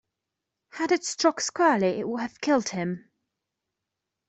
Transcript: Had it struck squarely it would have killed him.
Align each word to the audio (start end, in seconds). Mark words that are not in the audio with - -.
Had 0.71 0.91
it 0.91 1.05
struck 1.05 1.39
squarely 1.39 1.99
it 1.99 2.07
would 2.09 2.21
have 2.21 2.41
killed 2.41 2.69
him. 2.69 3.11